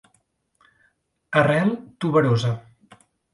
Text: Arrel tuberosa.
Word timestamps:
Arrel 1.41 1.69
tuberosa. 1.99 2.51